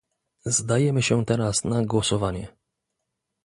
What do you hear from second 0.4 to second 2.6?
Zdajemy się teraz na głosowanie